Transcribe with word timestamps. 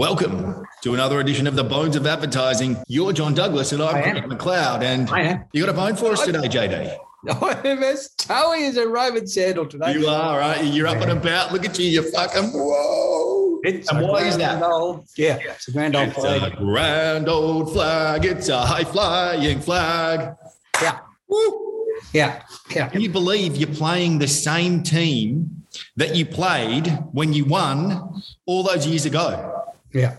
Welcome 0.00 0.64
to 0.80 0.94
another 0.94 1.20
edition 1.20 1.46
of 1.46 1.56
the 1.56 1.62
Bones 1.62 1.94
of 1.94 2.06
Advertising. 2.06 2.78
You're 2.88 3.12
John 3.12 3.34
Douglas 3.34 3.72
and 3.72 3.82
I'm 3.82 3.96
I 3.96 4.20
McLeod. 4.22 4.80
And 4.82 5.10
I 5.10 5.20
am. 5.20 5.44
you 5.52 5.60
got 5.66 5.68
a 5.68 5.76
bone 5.76 5.94
for 5.94 6.12
us 6.12 6.24
today, 6.24 6.38
JD? 6.48 6.96
I'm 7.28 7.82
as 7.84 8.08
towy 8.16 8.66
as 8.66 8.78
a 8.78 8.88
Roman 8.88 9.26
sandal 9.26 9.66
today. 9.66 9.92
You 9.92 10.06
are, 10.06 10.38
right? 10.38 10.64
You're 10.64 10.86
up 10.86 11.02
and 11.02 11.10
about. 11.10 11.52
Look 11.52 11.66
at 11.66 11.78
you. 11.78 11.84
You're 11.84 12.04
fucking 12.04 12.44
whoa. 12.44 13.60
It's 13.62 13.90
And 13.90 14.00
a 14.02 14.06
why 14.06 14.20
is 14.24 14.36
grand 14.38 14.62
that? 14.62 14.70
Old, 14.70 15.06
yeah, 15.18 15.36
it's 15.38 15.68
a 15.68 15.72
grand 15.72 15.94
old 15.94 16.08
It's 16.08 16.16
a 16.16 16.20
flag. 16.22 16.56
grand 16.56 17.28
old 17.28 17.70
flag. 17.74 18.24
It's 18.24 18.48
a 18.48 18.58
high 18.62 18.84
flying 18.84 19.60
flag. 19.60 20.34
Yeah, 20.80 20.98
Woo. 21.28 21.84
yeah, 22.14 22.40
yeah. 22.74 22.88
Can 22.88 23.02
you 23.02 23.10
believe 23.10 23.54
you're 23.54 23.68
playing 23.74 24.18
the 24.18 24.28
same 24.28 24.82
team 24.82 25.66
that 25.96 26.16
you 26.16 26.24
played 26.24 26.86
when 27.12 27.34
you 27.34 27.44
won 27.44 28.22
all 28.46 28.62
those 28.62 28.86
years 28.86 29.04
ago? 29.04 29.58
Yeah, 29.92 30.16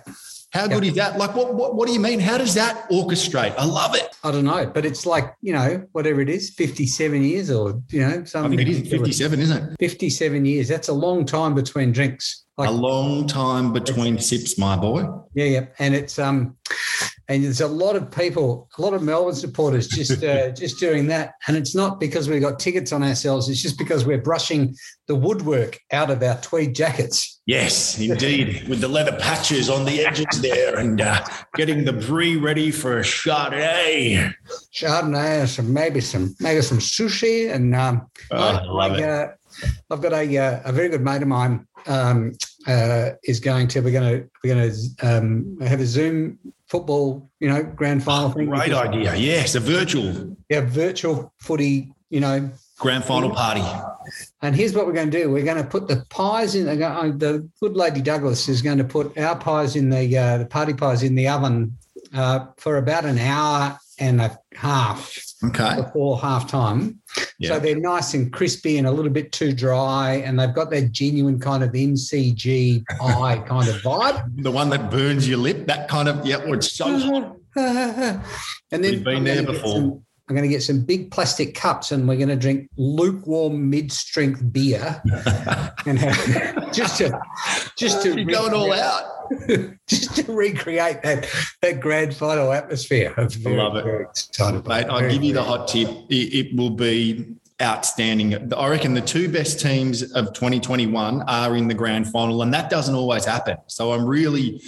How 0.52 0.68
good 0.68 0.84
is 0.84 0.96
that? 0.96 1.18
Like, 1.18 1.34
what, 1.36 1.54
what, 1.54 1.76
what 1.76 1.88
do 1.88 1.94
you 1.94 2.00
mean? 2.00 2.20
How 2.20 2.38
does 2.38 2.54
that 2.56 2.90
orchestrate? 2.90 3.56
I 3.58 3.66
love 3.66 3.96
it. 3.96 4.16
I 4.24 4.32
don't 4.32 4.46
know, 4.46 4.66
but 4.66 4.86
it's 4.86 5.06
like 5.06 5.34
you 5.42 5.54
know 5.54 5.88
whatever 5.94 6.22
it 6.22 6.30
is, 6.30 6.50
fifty-seven 6.52 7.24
years 7.24 7.50
or 7.50 7.82
you 7.90 8.02
know 8.02 8.24
something. 8.26 8.54
I 8.60 8.64
think 8.64 8.70
it 8.70 8.86
is 8.86 8.90
57, 8.90 9.40
isn't 9.40 9.72
it? 9.72 9.76
Fifty-seven 9.80 10.46
years. 10.46 10.68
That's 10.68 10.90
a 10.90 10.94
long 10.94 11.26
time 11.26 11.56
between 11.56 11.92
drinks. 11.92 12.41
Like 12.58 12.70
a 12.70 12.74
long 12.74 13.28
time 13.28 13.72
between 13.74 14.20
sips, 14.20 14.58
my 14.58 14.76
boy. 14.76 15.06
Yeah, 15.34 15.46
yeah, 15.46 15.66
and 15.80 15.96
it's 15.96 16.20
um, 16.20 16.58
and 17.30 17.44
there's 17.46 17.62
a 17.62 17.68
lot 17.68 17.96
of 17.96 18.12
people, 18.12 18.70
a 18.78 18.82
lot 18.82 18.94
of 18.94 19.02
Melbourne 19.02 19.34
supporters 19.36 19.88
just 19.88 20.22
uh, 20.24 20.52
just 20.64 20.78
doing 20.80 21.08
that, 21.08 21.34
and 21.48 21.56
it's 21.56 21.74
not 21.74 22.00
because 22.00 22.28
we've 22.30 22.42
got 22.42 22.60
tickets 22.60 22.92
on 22.92 23.04
ourselves. 23.04 23.48
It's 23.48 23.62
just 23.62 23.78
because 23.78 24.06
we're 24.06 24.22
brushing 24.22 24.76
the 25.08 25.16
woodwork 25.16 25.80
out 25.94 26.12
of 26.12 26.22
our 26.22 26.36
tweed 26.42 26.76
jackets. 26.76 27.40
Yes, 27.46 27.98
indeed. 28.00 28.68
With 28.68 28.82
the 28.82 28.88
leather 28.90 29.18
patches 29.18 29.70
on 29.70 29.86
the 29.86 30.06
edges 30.06 30.42
there 30.42 30.78
and 30.78 31.00
uh, 31.02 31.24
getting 31.56 31.86
the 31.86 31.94
brie 31.94 32.36
ready 32.36 32.70
for 32.70 33.00
a 33.00 33.02
Chardonnay. 33.02 34.34
Chardonnay 34.74 35.40
and 35.40 35.50
some 35.50 35.74
maybe 35.74 36.02
some 36.02 36.36
maybe 36.42 36.62
some 36.62 36.80
sushi, 36.80 37.52
and 37.54 37.74
um, 37.76 38.08
Oh, 38.30 38.38
I 38.38 38.64
love 38.66 38.98
it. 39.00 39.04
uh, 39.04 39.28
I've 39.90 40.02
got 40.02 40.14
a 40.14 40.38
uh, 40.38 40.62
a 40.66 40.72
very 40.72 40.90
good 40.90 41.02
mate 41.02 41.22
of 41.22 41.28
mine 41.28 41.68
um, 41.88 42.34
uh, 42.68 43.12
is 43.24 43.40
going 43.40 43.68
to 43.70 43.82
we're 43.82 43.92
going 43.92 44.20
to 44.22 44.30
we're 44.44 44.56
going 44.56 44.72
to 44.72 44.78
um, 45.08 45.58
have 45.62 45.80
a 45.82 45.86
Zoom 45.86 46.40
football 46.68 47.30
you 47.40 47.50
know 47.50 47.64
grand 47.64 48.04
final 48.04 48.30
thing. 48.32 48.48
Great 48.48 48.66
because- 48.70 48.88
idea. 48.88 49.16
Yes, 49.16 49.56
a 49.56 49.60
virtual 49.60 50.36
Yeah, 50.50 50.62
virtual 50.62 51.34
footy. 51.40 51.94
You 52.10 52.20
know, 52.20 52.50
grand 52.78 53.06
final 53.06 53.30
party. 53.30 53.64
And 54.42 54.54
here's 54.54 54.74
what 54.74 54.86
we're 54.86 54.92
going 54.92 55.10
to 55.12 55.18
do: 55.22 55.30
we're 55.32 55.46
going 55.46 55.64
to 55.64 55.70
put 55.70 55.88
the 55.88 56.04
pies 56.10 56.56
in. 56.56 56.68
uh, 56.68 57.04
The 57.16 57.48
good 57.62 57.78
lady 57.78 58.02
Douglas 58.02 58.50
is 58.50 58.62
going 58.62 58.80
to 58.80 58.84
put 58.84 59.18
our 59.18 59.38
pies 59.38 59.78
in 59.78 59.90
the 59.90 60.18
uh, 60.18 60.38
the 60.40 60.46
party 60.46 60.74
pies 60.74 61.04
in 61.04 61.16
the 61.16 61.30
oven 61.30 61.78
uh, 62.14 62.48
for 62.58 62.76
about 62.76 63.06
an 63.06 63.18
hour 63.18 63.78
and 64.02 64.20
a 64.20 64.38
half 64.56 65.18
Okay. 65.44 65.76
before 65.78 66.20
half 66.20 66.50
time. 66.50 67.00
Yeah. 67.40 67.50
So 67.50 67.60
they're 67.60 67.80
nice 67.80 68.14
and 68.14 68.32
crispy 68.34 68.78
and 68.78 68.86
a 68.86 68.92
little 68.92 69.12
bit 69.12 69.32
too 69.32 69.54
dry, 69.54 70.16
and 70.26 70.40
they've 70.40 70.54
got 70.54 70.70
that 70.72 70.92
genuine 70.92 71.40
kind 71.40 71.64
of 71.64 71.72
MCG 71.72 72.86
pie 73.00 73.38
kind 73.48 73.68
of 73.70 73.76
vibe. 73.82 74.44
The 74.44 74.52
one 74.52 74.70
that 74.72 74.92
burns 74.92 75.28
your 75.30 75.38
lip, 75.40 75.66
that 75.68 75.88
kind 75.88 76.08
of, 76.10 76.26
yep, 76.26 76.42
where 76.42 76.50
oh, 76.50 76.54
it's 76.54 76.74
so 76.74 76.86
hot. 77.00 77.38
and 77.56 78.22
then 78.72 78.82
We've 78.82 79.04
been 79.04 79.18
I'm 79.18 79.24
there 79.24 79.44
before. 79.44 79.76
some- 79.76 80.06
I'm 80.30 80.36
going 80.38 80.48
to 80.48 80.54
get 80.56 80.64
some 80.64 80.86
big 80.86 81.12
plastic 81.12 81.56
cups, 81.56 81.92
and 81.92 82.08
we're 82.08 82.16
going 82.16 82.30
to 82.30 82.38
drink 82.38 82.70
lukewarm 82.78 83.70
mid-strength 83.70 84.50
beer, 84.54 85.02
and 85.86 86.00
have, 86.00 86.72
just 86.72 87.00
to 87.00 87.20
just 87.78 88.02
to 88.04 88.24
going 88.24 88.54
all 88.54 88.72
out. 88.72 89.04
just 89.88 90.16
to 90.16 90.32
recreate 90.32 91.02
that 91.04 91.28
that 91.62 91.80
grand 91.80 92.16
final 92.16 92.52
atmosphere. 92.52 93.14
I'm 93.18 93.30
very, 93.30 93.58
love 93.58 93.76
it. 93.76 93.84
Very 93.84 94.04
excited 94.04 94.66
Mate. 94.68 94.86
I'll 94.86 95.00
Very, 95.00 95.14
give 95.14 95.24
you 95.24 95.34
the 95.34 95.44
hot 95.44 95.68
tip. 95.68 95.88
It, 96.10 96.16
it 96.50 96.56
will 96.56 96.70
be 96.72 97.26
outstanding. 97.62 98.52
I 98.54 98.68
reckon 98.68 98.94
the 98.94 99.02
two 99.02 99.30
best 99.30 99.60
teams 99.60 100.02
of 100.14 100.34
2021 100.34 101.22
are 101.24 101.56
in 101.56 101.68
the 101.68 101.74
grand 101.74 102.08
final, 102.08 102.42
and 102.42 102.54
that 102.54 102.70
doesn't 102.70 102.96
always 102.96 103.24
happen. 103.24 103.58
So 103.68 103.94
I'm 103.94 104.06
really, 104.06 104.62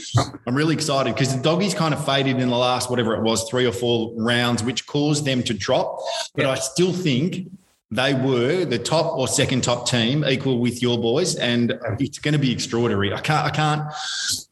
I'm 0.45 0.55
really 0.55 0.75
excited 0.75 1.13
because 1.15 1.35
the 1.35 1.41
doggies 1.41 1.73
kind 1.73 1.93
of 1.93 2.05
faded 2.05 2.39
in 2.39 2.49
the 2.49 2.57
last 2.57 2.89
whatever 2.89 3.15
it 3.15 3.21
was, 3.23 3.49
three 3.49 3.65
or 3.65 3.71
four 3.71 4.13
rounds, 4.15 4.63
which 4.63 4.85
caused 4.85 5.25
them 5.25 5.41
to 5.43 5.53
drop. 5.53 5.97
But 6.35 6.43
Yeah. 6.43 6.51
I 6.51 6.55
still 6.55 6.93
think 6.93 7.49
they 7.95 8.13
were 8.13 8.65
the 8.65 8.79
top 8.79 9.17
or 9.17 9.27
second 9.27 9.63
top 9.63 9.87
team, 9.87 10.23
equal 10.25 10.59
with 10.59 10.81
your 10.81 10.97
boys, 10.97 11.35
and 11.35 11.79
it's 11.99 12.19
going 12.19 12.33
to 12.33 12.39
be 12.39 12.51
extraordinary. 12.51 13.13
I 13.13 13.19
can't, 13.19 13.45
I 13.45 13.49
can't. 13.49 13.83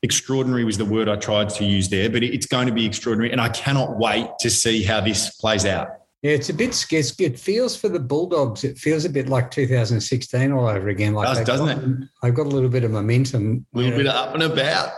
Extraordinary 0.02 0.64
was 0.64 0.78
the 0.78 0.86
word 0.86 1.10
I 1.10 1.16
tried 1.16 1.50
to 1.50 1.66
use 1.66 1.90
there, 1.90 2.10
but 2.10 2.24
it's 2.24 2.46
going 2.46 2.68
to 2.68 2.74
be 2.74 2.86
extraordinary, 2.86 3.32
and 3.32 3.42
I 3.42 3.50
cannot 3.50 3.98
wait 3.98 4.28
to 4.40 4.50
see 4.50 4.84
how 4.84 5.02
this 5.02 5.32
plays 5.36 5.66
out. 5.66 6.01
Yeah, 6.22 6.34
it's 6.34 6.50
a 6.50 6.54
bit 6.54 6.76
scarce. 6.76 7.20
It 7.20 7.40
feels 7.40 7.76
for 7.76 7.90
the 7.90 8.00
Bulldogs. 8.00 8.64
It 8.64 8.78
feels 8.78 9.06
a 9.06 9.10
bit 9.10 9.28
like 9.28 9.50
2016 9.50 10.52
all 10.52 10.68
over 10.68 10.90
again. 10.90 11.16
Like 11.16 11.36
Does, 11.36 11.48
doesn't 11.48 12.00
got, 12.00 12.10
They've 12.22 12.34
got 12.36 12.46
a 12.46 12.50
little 12.50 12.70
bit 12.70 12.84
of 12.84 12.92
momentum. 12.92 13.66
A 13.74 13.78
little 13.78 13.98
bit 13.98 14.06
of 14.06 14.14
up 14.14 14.36
and 14.36 14.44
about, 14.44 14.94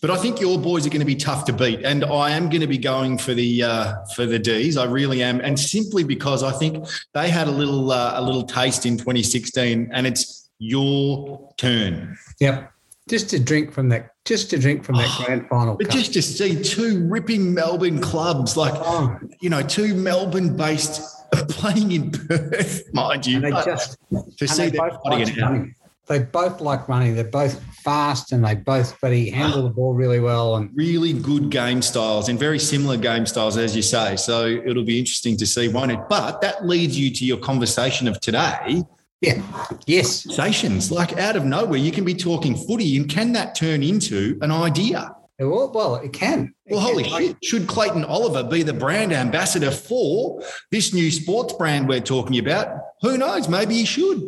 but 0.00 0.10
I 0.10 0.16
think 0.16 0.40
your 0.40 0.58
boys 0.58 0.84
are 0.84 0.90
going 0.90 1.00
to 1.00 1.06
be 1.06 1.14
tough 1.14 1.44
to 1.44 1.52
beat, 1.52 1.84
and 1.84 2.04
I 2.04 2.30
am 2.30 2.48
going 2.48 2.62
to 2.62 2.66
be 2.66 2.78
going 2.78 3.16
for 3.16 3.32
the 3.32 3.62
uh, 3.62 3.94
for 4.16 4.26
the 4.26 4.40
D's. 4.40 4.76
I 4.76 4.86
really 4.86 5.22
am, 5.22 5.40
and 5.40 5.58
simply 5.58 6.02
because 6.02 6.42
I 6.42 6.50
think 6.50 6.84
they 7.14 7.28
had 7.28 7.46
a 7.46 7.52
little 7.52 7.92
uh, 7.92 8.14
a 8.16 8.22
little 8.22 8.42
taste 8.42 8.86
in 8.86 8.96
2016, 8.96 9.90
and 9.92 10.06
it's 10.06 10.50
your 10.58 11.52
turn. 11.58 12.18
Yep. 12.40 12.72
Just 13.08 13.30
to 13.30 13.38
drink 13.38 13.72
from 13.72 13.88
that. 13.90 14.15
Just 14.26 14.50
to 14.50 14.58
drink 14.58 14.84
from 14.84 14.96
that 14.96 15.08
Oh, 15.08 15.24
grand 15.24 15.48
final. 15.48 15.76
But 15.76 15.86
cup. 15.86 15.96
just 15.96 16.12
to 16.14 16.22
see 16.22 16.60
two 16.62 17.06
ripping 17.08 17.54
Melbourne 17.54 18.00
clubs, 18.00 18.56
like 18.56 18.74
Oh, 18.76 19.16
you 19.40 19.48
know, 19.48 19.62
two 19.62 19.94
Melbourne-based 19.94 21.00
playing 21.48 21.92
in 21.92 22.10
Perth, 22.10 22.82
mind 22.92 23.24
you, 23.26 23.36
and 23.36 23.44
they 23.44 23.50
just 23.64 23.96
to 24.38 24.48
see 24.48 24.68
they 24.68 24.78
both 24.78 24.98
like 25.04 25.36
running. 25.36 25.74
They 26.08 26.20
both 26.20 26.60
like 26.60 26.88
running. 26.88 27.16
They're 27.16 27.24
both 27.24 27.60
fast 27.82 28.30
and 28.30 28.44
they 28.44 28.54
both 28.54 28.96
but 29.00 29.12
he 29.12 29.28
handle 29.30 29.62
the 29.64 29.70
ball 29.70 29.92
really 29.92 30.20
well. 30.20 30.54
And 30.56 30.70
really 30.74 31.12
good 31.12 31.50
game 31.50 31.82
styles 31.82 32.28
and 32.28 32.38
very 32.38 32.60
similar 32.60 32.96
game 32.96 33.26
styles, 33.26 33.56
as 33.56 33.74
you 33.74 33.82
say. 33.82 34.14
So 34.16 34.46
it'll 34.46 34.84
be 34.84 35.00
interesting 35.00 35.36
to 35.38 35.46
see, 35.46 35.66
won't 35.68 35.90
it? 35.90 35.98
But 36.08 36.40
that 36.42 36.64
leads 36.66 36.96
you 36.98 37.10
to 37.12 37.24
your 37.24 37.38
conversation 37.38 38.06
of 38.06 38.20
today. 38.20 38.82
Yeah, 39.26 39.42
yes, 39.86 40.22
Stations 40.32 40.90
like 40.90 41.16
out 41.18 41.36
of 41.36 41.44
nowhere, 41.44 41.78
you 41.78 41.92
can 41.92 42.04
be 42.04 42.14
talking 42.14 42.56
footy, 42.56 42.96
and 42.96 43.08
can 43.08 43.32
that 43.32 43.54
turn 43.54 43.82
into 43.82 44.38
an 44.40 44.50
idea? 44.50 45.14
well, 45.38 45.70
well 45.72 45.96
it 45.96 46.12
can. 46.12 46.54
It 46.66 46.72
Well, 46.72 46.80
holy 46.80 47.04
Like, 47.04 47.22
shit! 47.22 47.44
Should 47.44 47.66
Clayton 47.66 48.04
Oliver 48.04 48.44
be 48.44 48.62
the 48.62 48.72
brand 48.72 49.12
ambassador 49.12 49.70
for 49.70 50.42
this 50.70 50.94
new 50.94 51.10
sports 51.10 51.52
brand 51.54 51.88
we're 51.88 52.00
talking 52.00 52.38
about? 52.38 52.68
Who 53.02 53.18
knows? 53.18 53.48
Maybe 53.48 53.74
he 53.74 53.84
should. 53.84 54.22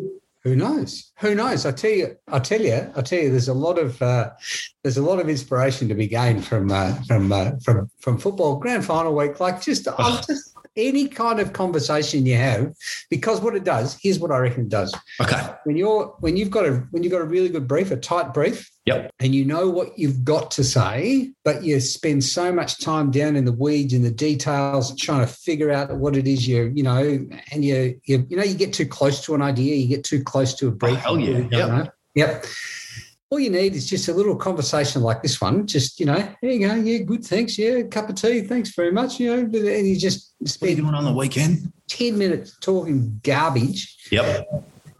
Who 0.45 0.55
knows? 0.55 1.13
Who 1.19 1.35
knows? 1.35 1.67
I 1.67 1.73
tell 1.73 1.91
you, 1.91 2.17
I 2.29 2.39
tell 2.39 2.61
you, 2.61 2.93
I 2.95 3.03
tell 3.03 3.19
you. 3.19 3.31
There's 3.31 3.49
a 3.49 3.55
lot 3.55 3.79
of 3.79 4.01
uh, 4.01 4.31
there's 4.83 4.97
a 4.97 5.03
lot 5.03 5.19
of 5.19 5.29
inspiration 5.29 5.89
to 5.89 5.95
be 5.95 6.07
gained 6.07 6.45
from 6.45 6.71
uh, 6.71 6.95
from 7.07 7.33
uh, 7.33 7.53
from 7.63 7.91
from 8.01 8.19
football 8.19 8.57
grand 8.57 8.85
final 8.85 9.15
week. 9.15 9.41
Like 9.41 9.61
just, 9.61 9.89
I'm 9.99 10.23
just 10.27 10.57
any 10.77 11.09
kind 11.09 11.41
of 11.41 11.53
conversation 11.53 12.27
you 12.27 12.37
have, 12.37 12.75
because 13.11 13.41
what 13.41 13.55
it 13.55 13.65
does. 13.65 13.99
Here's 14.01 14.19
what 14.19 14.31
I 14.31 14.39
reckon 14.39 14.63
it 14.65 14.69
does. 14.69 14.95
Okay. 15.21 15.55
When 15.65 15.77
you're 15.77 16.15
when 16.21 16.37
you've 16.37 16.51
got 16.51 16.67
a 16.67 16.87
when 16.91 17.03
you've 17.03 17.13
got 17.13 17.21
a 17.21 17.27
really 17.27 17.49
good 17.49 17.69
brief, 17.69 17.91
a 17.91 17.97
tight 17.97 18.33
brief, 18.35 18.71
Yep. 18.87 19.13
and 19.21 19.35
you 19.35 19.45
know 19.45 19.69
what 19.69 19.99
you've 19.99 20.25
got 20.25 20.51
to 20.53 20.65
say, 20.65 21.33
but 21.45 21.63
you 21.63 21.79
spend 21.81 22.25
so 22.25 22.51
much 22.51 22.83
time 22.83 23.11
down 23.11 23.37
in 23.37 23.45
the 23.45 23.53
weeds 23.53 23.93
in 23.93 24.03
the 24.03 24.11
details 24.11 24.97
trying 24.97 25.27
to 25.27 25.33
figure 25.33 25.71
out 25.71 25.95
what 25.97 26.17
it 26.17 26.27
is 26.27 26.49
you 26.49 26.73
you 26.75 26.83
know, 26.83 27.27
and 27.53 27.65
you 27.65 28.01
you, 28.05 28.27
you 28.29 28.37
know 28.37 28.45
you 28.45 28.55
get 28.55 28.73
too 28.73 28.87
close 28.87 29.23
to 29.25 29.35
an 29.35 29.43
idea, 29.43 29.77
you 29.77 29.89
get 29.89 30.05
too 30.05 30.23
close 30.23 30.55
to 30.55 30.69
a 30.69 30.71
brief. 30.71 30.95
Oh, 31.07 31.17
hell 31.17 31.21
yeah. 31.21 31.39
Yep. 31.51 31.69
know. 31.69 31.89
Yep. 32.15 32.47
All 33.31 33.39
you 33.39 33.51
need 33.51 33.75
is 33.75 33.89
just 33.89 34.09
a 34.09 34.15
little 34.15 34.37
conversation 34.37 35.03
like 35.03 35.23
this 35.23 35.41
one. 35.41 35.67
Just 35.67 36.01
you 36.01 36.07
know, 36.07 36.17
there 36.41 36.51
you 36.51 36.67
go. 36.67 36.75
Yeah, 36.75 36.99
good. 36.99 37.25
Thanks. 37.25 37.59
Yeah, 37.59 37.83
cup 37.83 38.09
of 38.09 38.15
tea. 38.15 38.41
Thanks 38.43 38.75
very 38.75 38.91
much. 38.91 39.21
You 39.21 39.37
know, 39.37 39.43
and 39.43 39.87
you 39.89 39.99
just 39.99 40.35
spend 40.49 40.85
on 40.85 41.05
the 41.05 41.13
weekend? 41.13 41.73
ten 41.89 42.19
minutes 42.19 42.57
talking 42.61 43.19
garbage 43.25 43.97
Yep. 44.13 44.47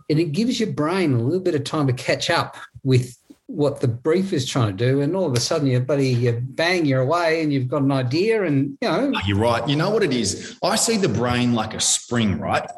and 0.09 0.19
it 0.19 0.33
gives 0.33 0.59
your 0.59 0.73
brain 0.73 1.13
a 1.13 1.19
little 1.19 1.41
bit 1.41 1.55
of 1.55 1.65
time 1.65 1.87
to 1.87 1.93
catch 1.93 2.31
up 2.31 2.57
with 2.83 3.18
what 3.49 3.81
the 3.81 3.89
brief 3.89 4.35
is 4.35 4.45
trying 4.45 4.77
to 4.77 4.87
do, 4.87 5.01
and 5.01 5.17
all 5.17 5.25
of 5.25 5.33
a 5.33 5.41
sudden 5.41 5.67
you 5.67 5.81
buddy 5.81 6.09
you 6.09 6.33
bang 6.33 6.85
you're 6.85 7.01
away 7.01 7.43
and 7.43 7.51
you've 7.51 7.67
got 7.67 7.81
an 7.81 7.91
idea, 7.91 8.45
and 8.45 8.77
you 8.83 8.89
know 8.89 9.13
You're 9.27 9.39
right. 9.39 9.67
You 9.67 9.75
know 9.75 9.89
what 9.89 10.03
it 10.03 10.13
is? 10.13 10.59
I 10.63 10.77
see 10.77 10.99
the 10.99 11.09
brain 11.09 11.55
like 11.55 11.73
a 11.73 11.81
spring, 11.81 12.39
right? 12.39 12.69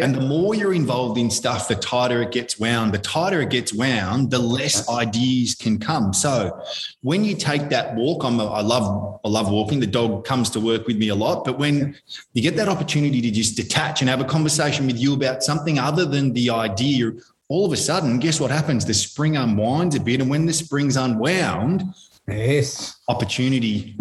And 0.00 0.14
the 0.14 0.20
more 0.20 0.54
you're 0.54 0.72
involved 0.72 1.18
in 1.18 1.30
stuff, 1.30 1.66
the 1.66 1.74
tighter 1.74 2.22
it 2.22 2.30
gets 2.30 2.60
wound. 2.60 2.94
The 2.94 2.98
tighter 2.98 3.40
it 3.40 3.50
gets 3.50 3.74
wound, 3.74 4.30
the 4.30 4.38
less 4.38 4.88
ideas 4.88 5.56
can 5.56 5.78
come. 5.78 6.12
So 6.12 6.62
when 7.02 7.24
you 7.24 7.34
take 7.34 7.68
that 7.70 7.96
walk, 7.96 8.22
I'm 8.22 8.38
a, 8.38 8.46
I 8.46 8.60
love 8.60 9.20
I 9.24 9.28
love 9.28 9.50
walking. 9.50 9.80
The 9.80 9.86
dog 9.88 10.24
comes 10.24 10.48
to 10.50 10.60
work 10.60 10.86
with 10.86 10.96
me 10.96 11.08
a 11.08 11.14
lot. 11.16 11.44
But 11.44 11.58
when 11.58 11.96
you 12.34 12.42
get 12.42 12.54
that 12.54 12.68
opportunity 12.68 13.20
to 13.20 13.30
just 13.32 13.56
detach 13.56 14.00
and 14.00 14.08
have 14.08 14.20
a 14.20 14.24
conversation 14.24 14.86
with 14.86 14.96
you 14.96 15.12
about 15.12 15.42
something 15.42 15.80
other 15.80 16.04
than 16.04 16.32
the 16.34 16.50
idea, 16.50 17.12
all 17.50 17.66
of 17.66 17.72
a 17.72 17.76
sudden, 17.76 18.18
guess 18.18 18.40
what 18.40 18.50
happens? 18.50 18.86
The 18.86 18.94
spring 18.94 19.36
unwinds 19.36 19.96
a 19.96 20.00
bit. 20.00 20.22
And 20.22 20.30
when 20.30 20.46
the 20.46 20.52
spring's 20.52 20.96
unwound, 20.96 21.82
Yes. 22.30 22.96
Opportunity 23.08 23.96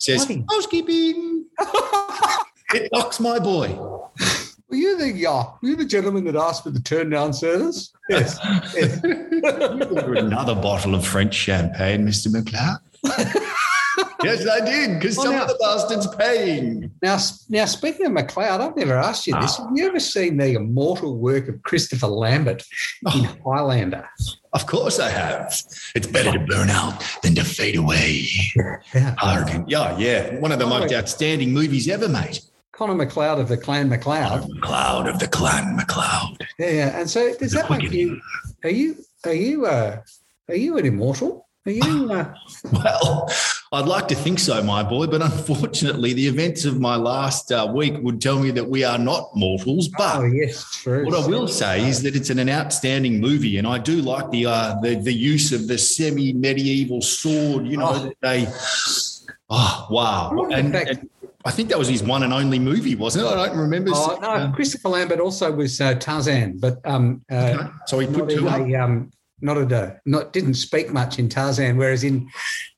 says 0.00 0.26
housekeeping. 0.50 1.44
it 2.74 2.90
knocks 2.92 3.20
my 3.20 3.38
boy. 3.38 3.68
Were 4.68 4.76
you 4.76 4.96
the 4.96 5.26
uh, 5.26 5.44
were 5.60 5.68
you 5.68 5.76
the 5.76 5.84
gentleman 5.84 6.24
that 6.24 6.36
asked 6.36 6.62
for 6.62 6.70
the 6.70 6.80
turn 6.80 7.10
down 7.10 7.34
service? 7.34 7.92
Yes. 8.08 8.38
yes. 8.74 9.00
Another 9.02 10.54
bottle 10.54 10.94
of 10.94 11.06
French 11.06 11.34
champagne, 11.34 12.06
Mr. 12.06 12.28
McLeod. 12.28 12.78
yes, 14.24 14.46
I 14.46 14.60
did, 14.64 14.98
because 14.98 15.18
Oh, 15.18 15.22
some 15.24 15.34
now- 15.34 15.42
of 15.42 15.48
the 15.48 15.58
bastards 15.60 16.06
paying. 16.16 16.90
Now, 17.02 17.18
now 17.48 17.64
speaking 17.64 18.06
of 18.06 18.12
McLeod, 18.12 18.60
I've 18.60 18.76
never 18.76 18.96
asked 18.96 19.26
you 19.26 19.34
this. 19.40 19.56
Ah. 19.58 19.64
Have 19.68 19.76
you 19.76 19.86
ever 19.86 20.00
seen 20.00 20.36
the 20.36 20.52
immortal 20.54 21.16
work 21.18 21.48
of 21.48 21.62
Christopher 21.62 22.06
Lambert 22.08 22.62
in 23.14 23.26
Oh. 23.26 23.36
Highlander? 23.44 24.08
Of 24.52 24.66
course 24.66 24.98
I 24.98 25.08
have. 25.08 25.58
It's 25.94 26.06
better 26.06 26.32
to 26.32 26.38
burn 26.40 26.68
out 26.70 27.02
than 27.22 27.34
to 27.36 27.44
fade 27.44 27.76
away. 27.76 28.26
Yeah. 28.94 29.14
Arrogant. 29.22 29.68
Yeah, 29.68 29.96
yeah. 29.98 30.38
One 30.38 30.52
of 30.52 30.58
the 30.58 30.66
most 30.66 30.92
outstanding 30.92 31.52
movies 31.52 31.88
ever 31.88 32.08
made. 32.08 32.38
Connor 32.72 32.94
McLeod 33.06 33.38
of 33.40 33.48
the 33.48 33.56
Clan 33.56 33.88
McLeod. 33.88 34.60
Cloud 34.60 35.08
of 35.08 35.18
the 35.18 35.28
Clan 35.28 35.76
McLeod. 35.78 36.40
Yeah, 36.58 36.70
yeah. 36.70 36.98
And 37.00 37.08
so 37.08 37.34
does 37.36 37.52
The 37.52 37.58
that 37.60 37.70
make 37.70 37.90
you 37.92 38.20
are 38.64 38.70
you 38.70 38.96
are 39.24 39.32
you 39.34 39.66
uh 39.66 40.00
are 40.48 40.54
you 40.54 40.76
an 40.78 40.86
immortal? 40.86 41.46
Are 41.66 41.70
you 41.72 42.10
uh, 42.12 42.34
Well, 42.72 43.28
I'd 43.74 43.86
like 43.86 44.06
to 44.08 44.14
think 44.14 44.38
so, 44.38 44.62
my 44.62 44.82
boy, 44.82 45.06
but 45.06 45.22
unfortunately, 45.22 46.12
the 46.12 46.26
events 46.26 46.66
of 46.66 46.78
my 46.78 46.96
last 46.96 47.50
uh, 47.50 47.70
week 47.74 47.94
would 48.02 48.20
tell 48.20 48.38
me 48.38 48.50
that 48.50 48.68
we 48.68 48.84
are 48.84 48.98
not 48.98 49.34
mortals. 49.34 49.88
But 49.88 50.16
Oh 50.16 50.24
yes, 50.24 50.70
true. 50.82 51.06
What 51.06 51.14
I 51.14 51.26
will 51.26 51.48
say 51.48 51.88
is 51.88 52.02
that 52.02 52.14
it's 52.14 52.28
an, 52.28 52.38
an 52.38 52.50
outstanding 52.50 53.18
movie, 53.20 53.56
and 53.56 53.66
I 53.66 53.78
do 53.78 54.02
like 54.02 54.30
the 54.30 54.46
uh, 54.46 54.78
the, 54.82 54.96
the 54.96 55.12
use 55.12 55.52
of 55.52 55.68
the 55.68 55.78
semi 55.78 56.32
medieval 56.34 57.00
sword. 57.00 57.66
You 57.66 57.78
know, 57.78 57.92
Oh. 57.94 58.12
they. 58.20 58.46
Oh 59.48 59.86
wow! 59.90 60.48
And, 60.52 60.72
fact- 60.72 60.88
and 60.90 61.10
I 61.44 61.50
think 61.50 61.68
that 61.70 61.78
was 61.78 61.88
his 61.88 62.02
one 62.02 62.22
and 62.22 62.32
only 62.32 62.58
movie, 62.58 62.94
wasn't 62.94 63.26
it? 63.26 63.28
I 63.30 63.46
don't 63.48 63.58
remember. 63.58 63.90
Oh, 63.94 64.18
no, 64.20 64.52
Christopher 64.54 64.90
Lambert 64.90 65.18
also 65.20 65.50
was 65.52 65.80
uh, 65.80 65.94
Tarzan, 65.94 66.58
but 66.58 66.78
um, 66.84 67.22
uh, 67.30 67.34
Okay. 67.34 67.68
So 67.86 67.98
he 67.98 68.06
put 68.06 68.30
two 68.30 68.46
a, 68.48 68.74
um, 68.76 69.10
not 69.40 69.56
a, 69.58 70.00
not 70.06 70.32
didn't 70.32 70.54
speak 70.54 70.92
much 70.92 71.18
in 71.18 71.28
Tarzan, 71.28 71.76
whereas 71.76 72.04
in 72.04 72.28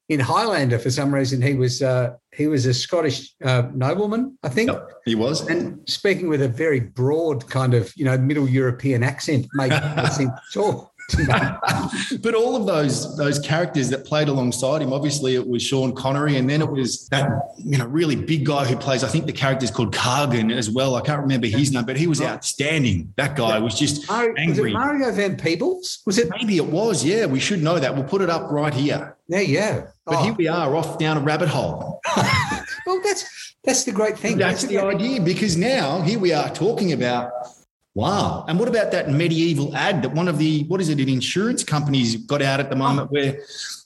in 0.09 0.21
Highlander, 0.21 0.79
for 0.79 0.91
some 0.91 1.15
reason, 1.15 1.41
he 1.41 1.55
was 1.55 1.81
uh, 1.83 2.15
he 2.33 2.47
was 2.47 2.67
a 2.67 2.75
Scottish 2.75 3.35
uh, 3.43 3.63
nobleman, 3.75 4.37
I 4.43 4.49
think, 4.51 4.71
Yep, 4.71 4.91
he 5.07 5.15
was. 5.15 5.47
and 5.49 5.81
speaking 5.89 6.29
with 6.29 6.43
a 6.43 6.49
very 6.49 6.81
broad 6.81 7.49
kind 7.49 7.73
of 7.75 7.93
you 7.97 8.05
know 8.05 8.19
Middle 8.19 8.49
European 8.49 9.03
accent 9.03 9.47
made 9.55 9.71
no 9.71 10.05
sense 10.07 10.31
at 10.55 10.61
all. 10.61 10.91
but 12.23 12.35
all 12.35 12.57
of 12.57 12.65
those 12.67 13.15
those 13.19 13.39
characters 13.39 13.91
that 13.91 14.07
played 14.07 14.29
alongside 14.29 14.81
him, 14.81 14.93
obviously 14.93 15.35
it 15.35 15.47
was 15.47 15.63
Sean 15.63 15.95
Connery, 15.95 16.37
and 16.39 16.49
then 16.49 16.63
it 16.63 16.71
was 16.71 17.09
that 17.09 17.29
you 17.59 17.77
know 17.79 17.87
really 17.87 18.17
big 18.17 18.45
guy 18.47 18.65
who 18.65 18.75
plays. 18.77 19.05
I 19.05 19.09
think 19.09 19.27
the 19.27 19.33
character's 19.33 19.71
called 19.71 19.95
Kurgan 19.95 20.51
as 20.51 20.71
well. 20.71 20.95
I 20.97 21.03
can't 21.03 21.21
remember 21.21 21.47
his 21.47 21.73
name, 21.73 21.85
but 21.85 21.97
he 21.99 22.07
was 22.07 22.23
outstanding. 22.23 23.13
That 23.17 23.37
guy 23.37 23.59
was 23.59 23.79
just 23.79 24.09
Mario, 24.09 24.49
was 24.49 24.59
it. 24.59 24.73
Mario 24.73 25.13
Van 25.13 25.37
Peebles? 25.37 26.01
Was 26.07 26.19
it? 26.19 26.31
Maybe 26.31 26.57
it 26.57 26.67
was. 26.67 27.05
Yeah, 27.05 27.27
we 27.27 27.39
should 27.41 27.63
know 27.63 27.79
that. 27.79 27.95
We'll 27.95 28.05
put 28.05 28.23
it 28.23 28.31
up 28.31 28.51
right 28.51 28.73
here. 28.73 29.17
Yeah, 29.29 29.41
yeah. 29.41 29.87
But 30.07 30.17
Oh, 30.17 30.25
here 30.25 30.35
we 30.35 30.49
are 30.49 30.75
off 30.77 30.99
down 30.99 31.17
a 31.17 31.21
rabbit 31.21 31.49
hole. 31.49 32.01
well, 32.87 33.01
that's 33.03 33.55
that's 33.65 33.85
the 33.85 33.93
great 33.93 34.19
thing. 34.19 34.37
That's 34.37 34.65
the 34.65 34.77
great- 34.77 34.97
idea 34.97 35.21
because 35.21 35.57
now 35.57 36.03
here 36.03 36.19
we 36.19 36.33
are 36.33 36.51
talking 36.51 36.93
about 36.93 37.33
wow. 37.95 38.45
And 38.47 38.59
what 38.59 38.69
about 38.69 38.91
that 38.93 39.11
medieval 39.11 39.75
ad 39.75 40.03
that 40.03 40.13
one 40.13 40.29
of 40.29 40.37
the 40.39 40.65
what 40.65 40.81
is 40.81 40.91
it, 40.91 41.01
an 41.01 41.09
insurance 41.09 41.65
companies 41.65 42.17
got 42.17 42.43
out 42.43 42.61
at 42.61 42.69
the 42.69 42.77
moment 42.77 43.11
where 43.11 43.41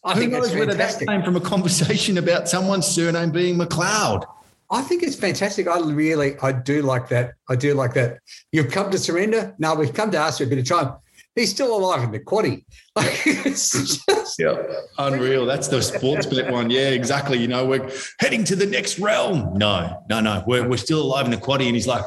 I 0.04 0.14
who 0.14 0.20
think 0.20 0.32
knows 0.32 0.46
that's 0.48 0.58
whether 0.58 0.74
that 0.74 1.06
came 1.06 1.22
from 1.22 1.36
a 1.36 1.40
conversation 1.40 2.18
about 2.18 2.48
someone's 2.48 2.86
surname 2.86 3.30
being 3.30 3.56
McLeod. 3.56 4.24
I 4.70 4.82
think 4.82 5.02
it's 5.02 5.16
fantastic. 5.16 5.66
I 5.66 5.78
really, 5.80 6.38
I 6.40 6.52
do 6.52 6.82
like 6.82 7.08
that. 7.08 7.34
I 7.48 7.56
do 7.56 7.72
like 7.72 7.94
that. 7.94 8.18
You've 8.52 8.70
come 8.70 8.90
to 8.90 8.98
surrender. 8.98 9.54
No, 9.58 9.74
we've 9.74 9.94
come 9.94 10.10
to 10.10 10.18
ask 10.18 10.38
for 10.38 10.44
a 10.44 10.46
bit 10.46 10.58
of 10.58 10.66
time. 10.66 10.94
He's 11.38 11.50
still 11.50 11.76
alive 11.76 12.02
in 12.02 12.10
the 12.10 12.20
quaddy. 12.20 12.64
Like 12.96 13.26
it's 13.26 13.70
just, 13.70 14.38
Yeah. 14.40 14.60
Unreal. 14.98 15.46
That's 15.46 15.68
the 15.68 15.76
Sportsbet 15.76 16.50
one. 16.50 16.68
Yeah, 16.68 16.88
exactly. 16.88 17.38
You 17.38 17.46
know, 17.46 17.64
we're 17.64 17.88
heading 18.18 18.42
to 18.44 18.56
the 18.56 18.66
next 18.66 18.98
realm. 18.98 19.56
No, 19.56 20.02
no, 20.10 20.18
no. 20.18 20.42
We're, 20.48 20.68
we're 20.68 20.78
still 20.78 21.00
alive 21.00 21.24
in 21.26 21.30
the 21.30 21.36
quaddy. 21.36 21.66
And 21.66 21.76
he's 21.76 21.86
like, 21.86 22.04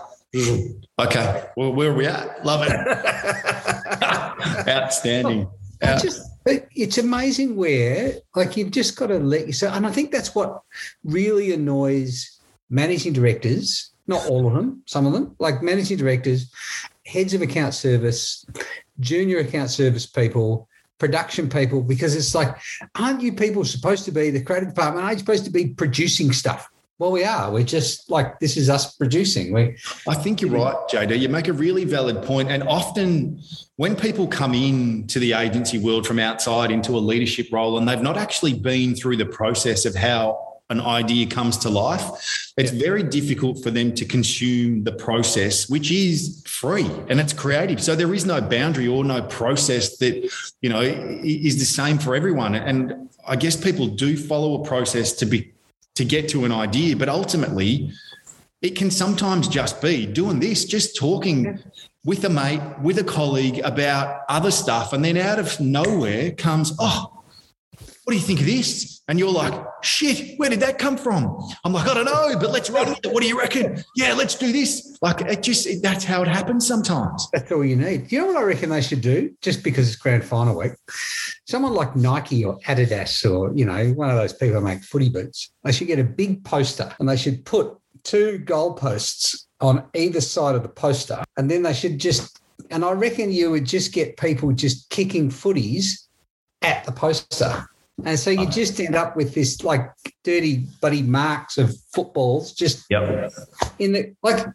okay, 0.99 1.45
well, 1.55 1.71
where 1.71 1.91
are 1.91 1.95
we 1.95 2.07
at? 2.07 2.45
Love 2.45 2.65
it. 2.67 2.71
Outstanding. 4.67 5.49
I 5.81 5.93
Out- 5.93 6.01
just, 6.01 6.29
it's 6.45 6.97
amazing 6.97 7.55
where, 7.55 8.15
like, 8.35 8.57
you've 8.57 8.71
just 8.71 8.97
got 8.97 9.07
to 9.07 9.17
let 9.19 9.47
yourself. 9.47 9.73
And 9.75 9.87
I 9.87 9.91
think 9.91 10.11
that's 10.11 10.35
what 10.35 10.61
really 11.05 11.53
annoys 11.53 12.37
managing 12.69 13.13
directors. 13.13 13.91
Not 14.07 14.27
all 14.27 14.45
of 14.47 14.53
them, 14.53 14.83
some 14.87 15.05
of 15.05 15.13
them, 15.13 15.35
like 15.39 15.61
managing 15.61 15.97
directors, 15.97 16.51
heads 17.05 17.33
of 17.33 17.41
account 17.41 17.73
service, 17.73 18.45
junior 19.01 19.39
account 19.39 19.69
service 19.69 20.05
people, 20.05 20.69
production 20.97 21.49
people, 21.49 21.81
because 21.81 22.15
it's 22.15 22.33
like, 22.33 22.55
aren't 22.95 23.21
you 23.21 23.33
people 23.33 23.65
supposed 23.65 24.05
to 24.05 24.11
be 24.11 24.29
the 24.29 24.41
creative 24.41 24.69
department? 24.69 25.03
Aren't 25.03 25.17
you 25.17 25.19
supposed 25.19 25.45
to 25.45 25.51
be 25.51 25.67
producing 25.67 26.31
stuff? 26.31 26.69
Well, 27.01 27.11
we 27.11 27.23
are. 27.23 27.51
We're 27.51 27.63
just 27.63 28.11
like 28.11 28.39
this 28.39 28.55
is 28.55 28.69
us 28.69 28.95
producing. 28.95 29.51
We 29.51 29.75
I 30.07 30.13
think 30.13 30.39
you're 30.39 30.51
right, 30.51 30.75
JD. 30.87 31.17
You 31.17 31.29
make 31.29 31.47
a 31.47 31.53
really 31.53 31.83
valid 31.83 32.21
point. 32.21 32.51
And 32.51 32.61
often 32.61 33.41
when 33.77 33.95
people 33.95 34.27
come 34.27 34.53
in 34.53 35.07
to 35.07 35.17
the 35.17 35.33
agency 35.33 35.79
world 35.79 36.05
from 36.05 36.19
outside 36.19 36.69
into 36.69 36.91
a 36.91 37.01
leadership 37.01 37.47
role 37.51 37.79
and 37.79 37.89
they've 37.89 38.03
not 38.03 38.17
actually 38.19 38.53
been 38.53 38.93
through 38.93 39.17
the 39.17 39.25
process 39.25 39.85
of 39.85 39.95
how 39.95 40.50
an 40.71 40.81
idea 40.81 41.27
comes 41.27 41.57
to 41.57 41.69
life, 41.69 42.05
it's 42.57 42.71
very 42.71 43.03
difficult 43.03 43.61
for 43.61 43.69
them 43.69 43.93
to 43.93 44.05
consume 44.05 44.83
the 44.83 44.91
process, 44.91 45.69
which 45.69 45.91
is 45.91 46.41
free 46.47 46.89
and 47.09 47.19
it's 47.19 47.33
creative. 47.33 47.81
So 47.83 47.95
there 47.95 48.13
is 48.13 48.25
no 48.25 48.41
boundary 48.41 48.87
or 48.87 49.03
no 49.03 49.21
process 49.21 49.97
that, 49.97 50.31
you 50.61 50.69
know, 50.69 50.81
is 50.81 51.59
the 51.59 51.65
same 51.65 51.97
for 51.99 52.15
everyone. 52.15 52.55
And 52.55 53.09
I 53.27 53.35
guess 53.35 53.55
people 53.55 53.87
do 53.87 54.17
follow 54.17 54.61
a 54.61 54.65
process 54.65 55.13
to 55.13 55.25
be 55.25 55.51
to 55.95 56.05
get 56.05 56.29
to 56.29 56.45
an 56.45 56.53
idea, 56.53 56.95
but 56.95 57.09
ultimately 57.09 57.91
it 58.61 58.77
can 58.77 58.89
sometimes 58.89 59.49
just 59.49 59.81
be 59.81 60.05
doing 60.05 60.39
this, 60.39 60.63
just 60.63 60.95
talking 60.95 61.59
with 62.05 62.23
a 62.23 62.29
mate, 62.29 62.61
with 62.81 62.97
a 62.97 63.03
colleague 63.03 63.59
about 63.59 64.21
other 64.29 64.51
stuff. 64.51 64.93
And 64.93 65.03
then 65.03 65.17
out 65.17 65.37
of 65.37 65.59
nowhere 65.59 66.31
comes, 66.31 66.73
oh, 66.79 67.20
what 68.11 68.15
do 68.15 68.19
you 68.19 68.27
think 68.27 68.41
of 68.41 68.45
this? 68.45 69.01
And 69.07 69.17
you're 69.17 69.31
like, 69.31 69.53
shit, 69.83 70.37
where 70.37 70.49
did 70.49 70.59
that 70.59 70.77
come 70.77 70.97
from? 70.97 71.33
I'm 71.63 71.71
like, 71.71 71.87
I 71.87 71.93
don't 71.93 72.03
know, 72.03 72.37
but 72.37 72.51
let's 72.51 72.69
run 72.69 72.89
with 72.89 72.99
it. 73.05 73.13
What 73.13 73.23
do 73.23 73.29
you 73.29 73.39
reckon? 73.39 73.81
Yeah, 73.95 74.11
let's 74.15 74.35
do 74.35 74.51
this. 74.51 74.97
Like, 75.01 75.21
it 75.21 75.41
just, 75.41 75.65
it, 75.65 75.81
that's 75.81 76.03
how 76.03 76.21
it 76.21 76.27
happens 76.27 76.67
sometimes. 76.67 77.29
That's 77.31 77.49
all 77.53 77.63
you 77.63 77.77
need. 77.77 78.11
You 78.11 78.19
know 78.19 78.25
what 78.25 78.35
I 78.35 78.43
reckon 78.43 78.69
they 78.69 78.81
should 78.81 78.99
do? 78.99 79.33
Just 79.41 79.63
because 79.63 79.87
it's 79.87 79.95
grand 79.95 80.25
final 80.25 80.57
week, 80.57 80.73
someone 81.47 81.73
like 81.73 81.95
Nike 81.95 82.43
or 82.43 82.59
Adidas 82.67 83.23
or 83.23 83.55
you 83.55 83.63
know 83.63 83.91
one 83.91 84.09
of 84.09 84.17
those 84.17 84.33
people 84.33 84.55
who 84.55 84.65
make 84.65 84.83
footy 84.83 85.07
boots, 85.07 85.49
they 85.63 85.71
should 85.71 85.87
get 85.87 85.99
a 85.99 86.03
big 86.03 86.43
poster 86.43 86.93
and 86.99 87.07
they 87.07 87.15
should 87.15 87.45
put 87.45 87.77
two 88.03 88.39
goalposts 88.39 89.45
on 89.61 89.85
either 89.93 90.19
side 90.19 90.55
of 90.55 90.63
the 90.63 90.69
poster, 90.69 91.23
and 91.37 91.49
then 91.49 91.63
they 91.63 91.73
should 91.73 91.97
just. 91.97 92.41
And 92.71 92.83
I 92.83 92.91
reckon 92.91 93.31
you 93.31 93.51
would 93.51 93.65
just 93.65 93.93
get 93.93 94.17
people 94.17 94.51
just 94.51 94.89
kicking 94.89 95.29
footies 95.29 96.07
at 96.61 96.83
the 96.83 96.91
poster. 96.91 97.67
And 98.03 98.17
so 98.17 98.29
you 98.31 98.41
uh-huh. 98.41 98.51
just 98.51 98.79
end 98.79 98.95
up 98.95 99.15
with 99.15 99.33
this 99.33 99.63
like 99.63 99.91
dirty 100.23 100.65
buddy 100.81 101.01
marks 101.03 101.57
of 101.57 101.75
footballs 101.93 102.53
just 102.53 102.85
Yep. 102.89 103.31
in 103.79 103.91
the 103.91 104.15
like 104.23 104.45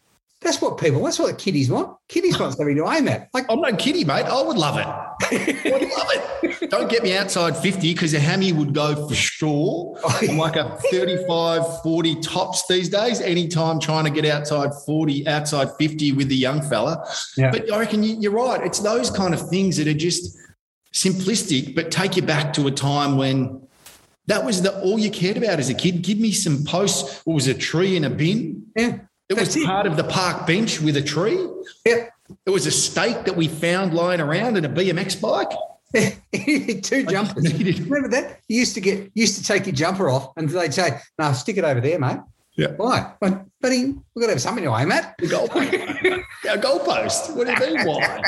that's 0.42 0.60
what 0.60 0.78
people 0.78 1.02
that's 1.02 1.18
what 1.18 1.28
the 1.28 1.34
kiddies 1.36 1.70
want. 1.70 1.96
Kiddies 2.08 2.38
want 2.38 2.54
something 2.54 2.76
to 2.76 2.88
aim 2.88 3.08
at. 3.08 3.28
Like 3.34 3.46
I'm 3.50 3.60
no 3.60 3.74
kiddie, 3.74 4.04
mate. 4.04 4.26
I 4.26 4.42
would 4.42 4.56
love 4.56 4.78
it. 4.78 4.86
I 4.86 5.70
would 5.72 5.82
love 5.82 6.08
it. 6.12 6.70
Don't 6.70 6.90
get 6.90 7.02
me 7.02 7.16
outside 7.16 7.56
50 7.56 7.94
because 7.94 8.14
a 8.14 8.20
hammy 8.20 8.52
would 8.52 8.74
go 8.74 9.08
for 9.08 9.14
sure. 9.14 9.98
I'm 10.04 10.36
like 10.36 10.56
a 10.56 10.76
35, 10.90 11.82
40 11.82 12.20
tops 12.20 12.66
these 12.68 12.88
days. 12.88 13.20
Anytime 13.20 13.80
trying 13.80 14.04
to 14.04 14.10
get 14.10 14.24
outside 14.24 14.70
40, 14.84 15.26
outside 15.26 15.68
50 15.78 16.12
with 16.12 16.28
the 16.28 16.36
young 16.36 16.62
fella. 16.62 17.04
Yeah. 17.36 17.50
But 17.50 17.72
I 17.72 17.78
reckon 17.78 18.02
you- 18.02 18.16
you're 18.20 18.32
right. 18.32 18.64
It's 18.64 18.80
those 18.80 19.10
kind 19.10 19.34
of 19.34 19.48
things 19.48 19.76
that 19.78 19.88
are 19.88 19.94
just 19.94 20.36
simplistic, 20.96 21.74
but 21.74 21.90
take 21.90 22.16
you 22.16 22.22
back 22.22 22.54
to 22.54 22.66
a 22.66 22.70
time 22.70 23.18
when 23.18 23.60
that 24.26 24.44
was 24.44 24.62
the 24.62 24.80
all 24.80 24.98
you 24.98 25.10
cared 25.10 25.36
about 25.36 25.58
as 25.58 25.68
a 25.68 25.74
kid. 25.74 26.02
Give 26.02 26.18
me 26.18 26.32
some 26.32 26.64
posts. 26.64 27.20
What 27.24 27.34
was 27.34 27.46
a 27.46 27.54
tree 27.54 27.96
in 27.96 28.04
a 28.04 28.10
bin? 28.10 28.66
yeah. 28.76 28.98
It 29.28 29.34
was 29.34 29.56
it. 29.56 29.66
part 29.66 29.86
of 29.86 29.96
the 29.96 30.04
park 30.04 30.46
bench 30.46 30.80
with 30.80 30.96
a 30.96 31.02
tree. 31.02 31.36
Yep. 31.84 32.10
It 32.46 32.50
was 32.50 32.66
a 32.66 32.70
stake 32.70 33.24
that 33.24 33.34
we 33.34 33.48
found 33.48 33.92
lying 33.92 34.20
around 34.20 34.56
and 34.56 34.64
a 34.64 34.68
BMX 34.68 35.20
bike. 35.20 35.50
Two 36.82 37.04
jumpers. 37.06 37.52
Remember 37.52 38.08
that? 38.08 38.40
You 38.46 38.60
used 38.60 38.74
to 38.74 38.80
get 38.80 39.10
used 39.14 39.36
to 39.38 39.42
take 39.42 39.66
your 39.66 39.74
jumper 39.74 40.08
off 40.08 40.32
and 40.36 40.48
they'd 40.48 40.72
say, 40.72 41.00
No, 41.18 41.32
stick 41.32 41.56
it 41.56 41.64
over 41.64 41.80
there, 41.80 41.98
mate. 41.98 42.18
Yeah. 42.56 42.68
Why? 42.76 43.14
But 43.60 43.68
buddy, 43.70 43.84
we've 43.86 44.20
got 44.20 44.26
to 44.26 44.32
have 44.32 44.40
something 44.40 44.64
to 44.64 44.76
aim 44.76 44.92
at. 44.92 45.16
The 45.20 45.26
goalpost. 45.26 46.22
Our 46.50 46.56
goalpost. 46.58 47.34
What 47.36 47.46
do 47.46 47.52
you 47.66 47.74
mean? 47.76 47.86
Why? 47.86 48.22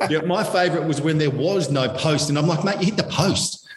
yeah, 0.10 0.20
my 0.22 0.42
favourite 0.42 0.86
was 0.86 1.00
when 1.00 1.18
there 1.18 1.30
was 1.30 1.70
no 1.70 1.88
post, 1.90 2.28
and 2.30 2.38
I'm 2.38 2.46
like, 2.46 2.64
mate, 2.64 2.78
you 2.80 2.86
hit 2.86 2.96
the 2.96 3.04
post. 3.04 3.68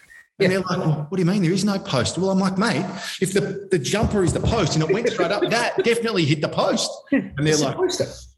And 0.42 0.52
they're 0.54 0.62
like, 0.62 0.78
well, 0.78 1.06
what 1.10 1.18
do 1.18 1.22
you 1.22 1.30
mean? 1.30 1.42
There 1.42 1.52
is 1.52 1.66
no 1.66 1.78
post. 1.80 2.18
Well, 2.18 2.30
I'm 2.30 2.40
like, 2.40 2.58
mate, 2.58 2.86
if 3.20 3.34
the, 3.34 3.68
the 3.72 3.78
jumper 3.78 4.24
is 4.24 4.32
the 4.32 4.40
post 4.40 4.76
and 4.76 4.84
it 4.84 4.94
went 4.94 5.10
straight 5.10 5.32
up, 5.32 5.44
that 5.50 5.84
definitely 5.84 6.24
hit 6.24 6.40
the 6.40 6.48
post. 6.48 6.90
And 7.12 7.34
they're 7.40 7.56
It's 7.56 7.62
like, 7.62 7.76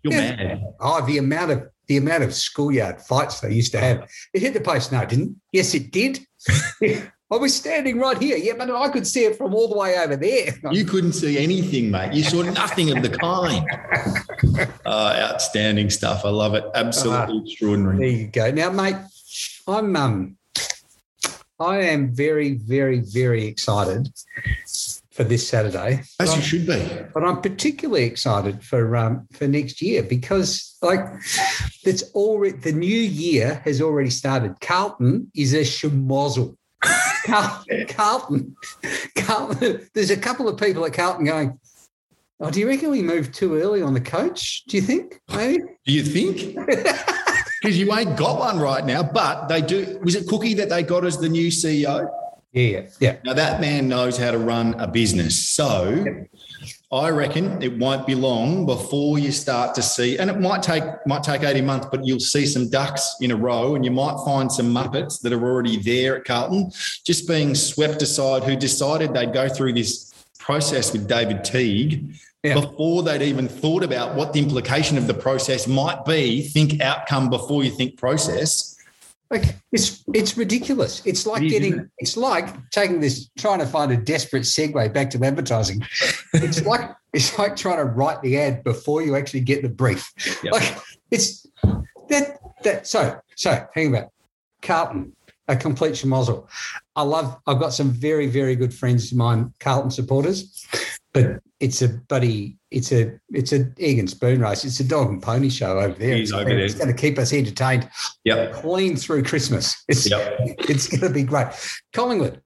you're 0.01 0.13
Yeah. 0.13 0.35
mad. 0.35 0.63
Oh, 0.79 1.05
the 1.05 1.19
amount 1.19 1.51
of 1.51 1.63
the 1.87 1.97
amount 1.97 2.23
of 2.23 2.33
schoolyard 2.33 3.01
fights 3.01 3.41
they 3.41 3.53
used 3.53 3.71
to 3.73 3.79
have. 3.79 4.09
It 4.33 4.41
hit 4.41 4.53
the 4.55 4.61
post. 4.61 4.91
No, 4.91 5.01
it 5.01 5.09
didn't. 5.09 5.39
Yes, 5.51 5.75
it 5.75 5.91
did. 5.91 6.25
I 7.31 7.37
was 7.37 7.55
standing 7.55 7.97
right 7.97 8.17
here. 8.17 8.35
Yeah, 8.35 8.53
but 8.57 8.69
I 8.69 8.89
could 8.89 9.07
see 9.07 9.23
it 9.23 9.37
from 9.37 9.55
all 9.55 9.69
the 9.69 9.77
way 9.77 9.97
over 9.97 10.17
there. 10.17 10.53
You 10.71 10.85
couldn't 10.85 11.13
see 11.13 11.37
anything, 11.37 11.91
mate. 11.91 12.13
You 12.13 12.23
saw 12.23 12.41
nothing 12.41 12.95
of 12.95 13.01
the 13.03 13.09
kind. 13.09 13.65
Uh, 14.85 15.29
outstanding 15.31 15.89
stuff. 15.89 16.25
I 16.25 16.29
love 16.29 16.55
it. 16.55 16.65
Absolutely 16.75 17.37
There 17.39 17.43
extraordinary. 17.45 17.97
There 17.97 18.07
you 18.07 18.27
go. 18.27 18.51
Now, 18.51 18.69
mate, 18.69 18.95
I'm 19.67 19.95
um, 19.95 20.37
I 21.59 21.77
am 21.77 22.13
very, 22.13 22.55
very, 22.55 22.99
very 22.99 23.45
excited 23.45 24.09
for 25.11 25.23
this 25.23 25.47
Saturday. 25.47 26.01
As 26.19 26.35
you 26.35 26.41
should 26.41 26.65
be. 26.65 26.83
but 27.13 27.23
I'm 27.23 27.41
particularly 27.41 28.05
excited 28.05 28.63
for 28.63 28.95
um 28.95 29.27
for 29.31 29.47
next 29.47 29.81
year 29.81 30.03
because 30.03 30.77
like 30.81 31.05
it's 31.83 32.03
already 32.13 32.57
the 32.57 32.71
new 32.71 32.87
year 32.87 33.61
has 33.65 33.81
already 33.81 34.09
started. 34.09 34.59
Carlton 34.61 35.31
is 35.35 35.53
a 35.53 35.61
schmozzle. 35.61 36.55
Carl- 37.25 37.65
Carlton, 37.89 38.55
Carlton. 39.17 39.89
There's 39.93 40.11
a 40.11 40.17
couple 40.17 40.47
of 40.47 40.57
people 40.59 40.85
at 40.85 40.93
Carlton 40.93 41.25
going. 41.25 41.59
Oh, 42.39 42.49
do 42.49 42.59
you 42.59 42.67
reckon 42.67 42.89
we 42.89 43.03
moved 43.03 43.35
too 43.35 43.55
early 43.55 43.81
on 43.83 43.93
the 43.93 44.01
coach? 44.01 44.63
Do 44.65 44.77
you 44.77 44.83
think? 44.83 45.21
Maybe. 45.35 45.59
Do 45.85 45.93
you 45.93 46.03
think? 46.03 46.57
Because 47.61 47.77
you 47.77 47.93
ain't 47.95 48.17
got 48.17 48.39
one 48.39 48.57
right 48.57 48.83
now, 48.83 49.03
but 49.03 49.47
they 49.47 49.61
do. 49.61 49.99
Was 50.01 50.15
it 50.15 50.27
Cookie 50.27 50.55
that 50.55 50.69
they 50.69 50.81
got 50.81 51.05
as 51.05 51.19
the 51.19 51.29
new 51.29 51.49
CEO? 51.49 52.09
Yeah, 52.53 52.87
yeah. 52.99 53.15
Now 53.23 53.33
that 53.33 53.61
man 53.61 53.87
knows 53.87 54.17
how 54.17 54.31
to 54.31 54.37
run 54.37 54.73
a 54.73 54.87
business. 54.87 55.49
So 55.49 56.25
I 56.91 57.09
reckon 57.09 57.61
it 57.61 57.77
won't 57.77 58.05
be 58.05 58.13
long 58.13 58.65
before 58.65 59.17
you 59.17 59.31
start 59.31 59.73
to 59.75 59.81
see, 59.81 60.17
and 60.17 60.29
it 60.29 60.37
might 60.39 60.61
take 60.61 60.83
might 61.05 61.23
take 61.23 61.43
18 61.43 61.65
months, 61.65 61.87
but 61.89 62.05
you'll 62.05 62.19
see 62.19 62.45
some 62.45 62.69
ducks 62.69 63.15
in 63.21 63.31
a 63.31 63.35
row 63.35 63.75
and 63.75 63.85
you 63.85 63.91
might 63.91 64.17
find 64.25 64.51
some 64.51 64.73
Muppets 64.73 65.21
that 65.21 65.31
are 65.31 65.41
already 65.41 65.77
there 65.77 66.17
at 66.17 66.25
Carlton, 66.25 66.71
just 67.05 67.25
being 67.27 67.55
swept 67.55 68.01
aside, 68.01 68.43
who 68.43 68.57
decided 68.57 69.13
they'd 69.13 69.33
go 69.33 69.47
through 69.47 69.73
this 69.73 70.11
process 70.37 70.91
with 70.91 71.07
David 71.07 71.45
Teague 71.45 72.13
Yeah. 72.43 72.55
before 72.59 73.03
they'd 73.03 73.21
even 73.21 73.47
thought 73.47 73.83
about 73.83 74.15
what 74.15 74.33
the 74.33 74.39
implication 74.39 74.97
of 74.97 75.07
the 75.07 75.13
process 75.13 75.67
might 75.67 76.03
be. 76.03 76.41
Think 76.49 76.81
outcome 76.81 77.29
before 77.29 77.63
you 77.63 77.71
think 77.71 77.95
process. 77.97 78.70
Like 79.31 79.55
it's 79.71 80.03
it's 80.13 80.37
ridiculous. 80.37 81.01
It's 81.05 81.25
like 81.25 81.41
It 81.43 81.49
getting 81.49 81.73
isn't 81.73 81.91
it's 81.99 82.17
like 82.17 82.69
taking 82.71 82.99
this 82.99 83.29
trying 83.39 83.59
to 83.59 83.65
find 83.65 83.91
a 83.91 83.97
desperate 83.97 84.43
segue 84.43 84.93
back 84.93 85.09
to 85.11 85.23
advertising. 85.23 85.81
It's 86.33 86.65
like 86.65 86.91
it's 87.13 87.37
like 87.39 87.55
trying 87.55 87.77
to 87.77 87.85
write 87.85 88.21
the 88.21 88.37
ad 88.37 88.63
before 88.63 89.01
you 89.01 89.15
actually 89.15 89.41
get 89.41 89.61
the 89.61 89.69
brief. 89.69 90.11
Yep. 90.43 90.53
Like 90.53 90.77
it's 91.11 91.47
that 92.09 92.39
that 92.63 92.85
so 92.85 93.19
so 93.35 93.65
hang 93.73 93.87
about 93.87 94.09
Carlton, 94.61 95.15
a 95.47 95.55
complete 95.55 95.93
schmozzle. 95.93 96.47
I 96.95 97.03
love 97.03 97.37
I've 97.47 97.59
got 97.59 97.73
some 97.73 97.91
very, 97.91 98.27
very 98.27 98.55
good 98.55 98.73
friends 98.73 99.11
of 99.11 99.17
mine, 99.17 99.53
Carlton 99.59 99.91
supporters, 99.91 100.65
but 101.13 101.39
it's 101.59 101.81
a 101.81 101.89
buddy, 101.89 102.57
it's 102.71 102.91
a 102.91 103.19
it's 103.31 103.51
a 103.53 103.69
egg 103.79 103.99
and 103.99 104.09
spoon 104.09 104.39
race. 104.41 104.63
It's 104.65 104.79
a 104.79 104.83
dog 104.83 105.09
and 105.09 105.21
pony 105.21 105.49
show 105.49 105.77
over 105.79 105.93
there. 105.93 106.13
It 106.13 106.21
is 106.21 106.33
over 106.33 106.45
there. 106.49 106.67
Going 106.69 106.87
to 106.87 106.93
keep 106.93 107.19
us 107.19 107.33
entertained 107.33 107.89
Yep. 108.23 108.53
clean 108.53 108.95
through 108.95 109.23
Christmas. 109.23 109.83
It's 109.87 110.09
Yep. 110.09 110.39
it's 110.69 110.87
going 110.87 111.01
to 111.01 111.09
be 111.09 111.23
great. 111.23 111.47
Collingwood, 111.93 112.41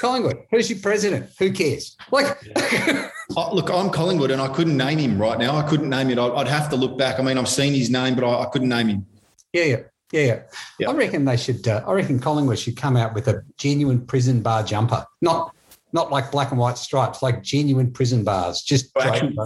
Collingwood. 0.00 0.38
Who's 0.50 0.70
your 0.70 0.78
president? 0.80 1.30
Who 1.38 1.52
cares? 1.52 1.96
Like, 2.10 2.38
Oh, 3.36 3.54
look, 3.54 3.70
I'm 3.70 3.88
Collingwood, 3.90 4.30
and 4.30 4.40
I 4.40 4.48
couldn't 4.48 4.76
name 4.76 4.98
him 4.98 5.18
right 5.20 5.38
now. 5.38 5.56
I 5.56 5.62
couldn't 5.62 5.88
name 5.88 6.10
it. 6.10 6.18
I'd, 6.18 6.30
I'd 6.32 6.48
have 6.48 6.68
to 6.70 6.76
look 6.76 6.98
back. 6.98 7.18
I 7.18 7.22
mean, 7.22 7.38
I've 7.38 7.48
seen 7.48 7.72
his 7.72 7.88
name, 7.90 8.14
but 8.14 8.22
I, 8.24 8.42
I 8.42 8.46
couldn't 8.46 8.68
name 8.68 8.88
him. 8.88 9.06
yeah, 9.52 9.64
yeah, 9.64 9.76
yeah, 10.12 10.20
yeah. 10.20 10.42
Yeah. 10.78 10.90
I 10.90 10.94
reckon 10.94 11.24
they 11.24 11.36
should. 11.38 11.66
Uh, 11.66 11.82
I 11.86 11.92
reckon 11.94 12.18
Collingwood 12.20 12.58
should 12.58 12.76
come 12.76 12.96
out 12.98 13.14
with 13.14 13.26
a 13.28 13.42
genuine 13.56 14.04
prison 14.06 14.42
bar 14.42 14.62
jumper, 14.62 15.04
not 15.22 15.53
not 15.94 16.10
like 16.10 16.30
black 16.32 16.50
and 16.50 16.58
white 16.58 16.76
stripes, 16.76 17.22
like 17.22 17.42
genuine 17.42 17.90
prison 17.90 18.24
bars. 18.24 18.60
Just 18.60 18.92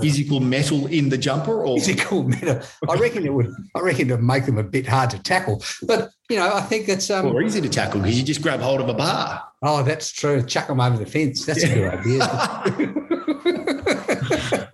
physical 0.00 0.40
metal 0.40 0.86
in 0.86 1.10
the 1.10 1.18
jumper, 1.18 1.62
or 1.62 1.78
physical 1.78 2.24
metal. 2.24 2.60
I 2.88 2.94
reckon 2.94 3.24
it 3.24 3.32
would. 3.32 3.54
I 3.76 3.80
reckon 3.80 4.08
it 4.10 4.14
would 4.14 4.22
make 4.22 4.46
them 4.46 4.58
a 4.58 4.64
bit 4.64 4.86
hard 4.86 5.10
to 5.10 5.22
tackle. 5.22 5.62
But 5.82 6.10
you 6.30 6.36
know, 6.36 6.50
I 6.52 6.62
think 6.62 6.88
it's 6.88 7.10
um. 7.10 7.26
or 7.26 7.42
easy 7.42 7.60
to 7.60 7.68
tackle 7.68 8.00
because 8.00 8.18
you 8.18 8.24
just 8.24 8.42
grab 8.42 8.60
hold 8.60 8.80
of 8.80 8.88
a 8.88 8.94
bar. 8.94 9.44
Oh, 9.62 9.82
that's 9.82 10.10
true. 10.10 10.42
Chuck 10.42 10.68
them 10.68 10.80
over 10.80 10.96
the 10.96 11.06
fence. 11.06 11.44
That's 11.44 11.62
a 11.62 11.74
good 11.74 11.94
idea. 11.94 12.94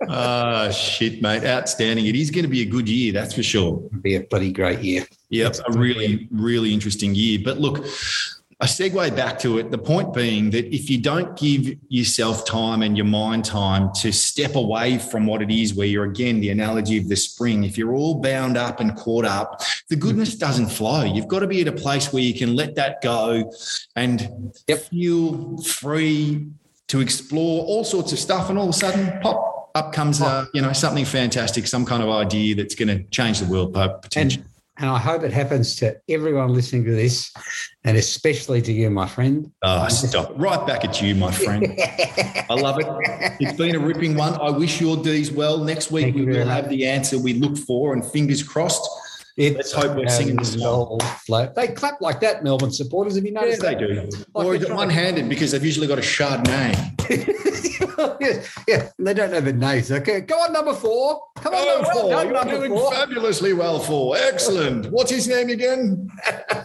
Ah, 0.07 0.69
shit, 0.69 1.21
mate, 1.21 1.43
outstanding! 1.43 2.05
It 2.05 2.15
is 2.15 2.31
going 2.31 2.43
to 2.43 2.49
be 2.49 2.61
a 2.61 2.65
good 2.65 2.87
year, 2.87 3.11
that's 3.11 3.33
for 3.33 3.43
sure. 3.43 3.83
It'd 3.87 4.01
be 4.01 4.15
a 4.15 4.21
bloody 4.21 4.51
great 4.51 4.79
year. 4.79 5.05
Yep, 5.29 5.57
a 5.67 5.73
really, 5.73 6.29
really 6.31 6.73
interesting 6.73 7.13
year. 7.13 7.39
But 7.43 7.59
look, 7.59 7.85
I 8.65 8.67
segue 8.67 9.15
back 9.15 9.37
to 9.41 9.59
it. 9.59 9.69
The 9.69 9.77
point 9.77 10.11
being 10.11 10.49
that 10.49 10.73
if 10.73 10.89
you 10.89 10.99
don't 10.99 11.37
give 11.37 11.77
yourself 11.87 12.47
time 12.47 12.81
and 12.81 12.97
your 12.97 13.05
mind 13.05 13.45
time 13.45 13.91
to 13.97 14.11
step 14.11 14.55
away 14.55 14.97
from 14.97 15.27
what 15.27 15.43
it 15.43 15.51
is, 15.51 15.75
where 15.75 15.85
you're 15.85 16.05
again 16.05 16.39
the 16.39 16.49
analogy 16.49 16.97
of 16.97 17.07
the 17.07 17.15
spring, 17.15 17.63
if 17.63 17.77
you're 17.77 17.93
all 17.93 18.15
bound 18.21 18.57
up 18.57 18.79
and 18.79 18.95
caught 18.95 19.23
up, 19.23 19.61
the 19.89 19.95
goodness 19.95 20.33
doesn't 20.33 20.69
flow. 20.69 21.03
You've 21.03 21.27
got 21.27 21.41
to 21.41 21.47
be 21.47 21.61
at 21.61 21.67
a 21.67 21.71
place 21.71 22.11
where 22.11 22.23
you 22.23 22.33
can 22.33 22.55
let 22.55 22.73
that 22.73 23.03
go 23.03 23.51
and 23.95 24.27
Yep. 24.67 24.79
feel 24.89 25.57
free 25.59 26.47
to 26.87 27.01
explore 27.01 27.65
all 27.65 27.83
sorts 27.83 28.13
of 28.13 28.17
stuff. 28.17 28.49
And 28.49 28.57
all 28.57 28.69
of 28.69 28.71
a 28.71 28.73
sudden, 28.73 29.19
pop. 29.21 29.69
Up 29.75 29.93
comes, 29.93 30.21
uh, 30.21 30.45
you 30.55 30.61
know, 30.61 30.73
something 30.73 31.05
fantastic, 31.05 31.67
some 31.67 31.85
kind 31.85 32.01
of 32.01 32.09
idea 32.09 32.55
that's 32.55 32.73
going 32.73 32.87
to 32.87 33.03
change 33.09 33.41
the 33.41 33.45
world 33.45 33.73
potentially. 33.73 34.41
And, 34.43 34.51
and 34.77 34.89
I 34.89 34.97
hope 34.99 35.23
it 35.23 35.31
happens 35.31 35.75
to 35.77 35.97
everyone 36.09 36.53
listening 36.53 36.83
to 36.85 36.91
this, 36.91 37.31
and 37.85 37.97
especially 37.97 38.61
to 38.63 38.73
you, 38.73 38.89
my 38.89 39.07
friend. 39.07 39.51
Oh, 39.61 39.87
stop. 39.87 40.33
Right 40.35 40.65
back 40.67 40.83
at 40.83 41.01
you, 41.01 41.15
my 41.15 41.31
friend. 41.31 41.65
I 42.49 42.53
love 42.53 42.79
it. 42.79 42.87
It's 43.39 43.57
been 43.57 43.75
a 43.75 43.79
ripping 43.79 44.15
one. 44.15 44.33
I 44.33 44.49
wish 44.49 44.81
your 44.81 44.97
D's 44.97 45.31
well. 45.31 45.59
Next 45.59 45.91
week, 45.91 46.05
Thank 46.05 46.15
we 46.15 46.25
will 46.25 46.45
much. 46.45 46.47
have 46.47 46.69
the 46.69 46.85
answer 46.85 47.17
we 47.17 47.33
look 47.33 47.57
for, 47.57 47.93
and 47.93 48.03
fingers 48.03 48.43
crossed. 48.43 48.85
It's 49.37 49.55
Let's 49.57 49.71
hope 49.73 49.97
we're 49.97 50.07
singing 50.07 50.37
the 50.37 50.45
song. 50.45 50.99
They 51.55 51.67
clap 51.69 51.99
like 51.99 52.21
that, 52.21 52.43
Melbourne 52.43 52.71
supporters. 52.71 53.15
Have 53.15 53.25
you 53.25 53.33
Yeah, 53.33 53.41
noticed 53.41 53.61
they 53.61 53.75
that? 53.75 53.79
do. 53.79 54.17
Like 54.33 54.45
Or 54.45 54.55
is 54.55 54.63
it 54.63 54.73
one 54.73 54.89
handed 54.89 55.27
because 55.27 55.51
they've 55.51 55.63
usually 55.65 55.87
got 55.87 55.97
a 55.97 56.01
Chardonnay? 56.01 56.73
yeah, 58.21 58.43
yeah, 58.67 58.89
they 58.97 59.13
don't 59.13 59.31
know 59.31 59.41
the 59.41 59.51
names. 59.51 59.91
Okay, 59.91 60.21
go 60.21 60.35
on, 60.35 60.53
number 60.53 60.73
four. 60.73 61.21
Come 61.35 61.53
on, 61.53 61.63
Go 61.65 61.73
number 61.81 61.91
four. 61.91 62.09
You're 62.23 62.31
number 62.33 62.51
doing 62.57 62.71
four. 62.71 62.91
fabulously 62.93 63.51
well 63.53 63.79
for. 63.79 64.15
Excellent. 64.17 64.89
What's 64.91 65.11
his 65.11 65.27
name 65.27 65.49
again? 65.49 66.09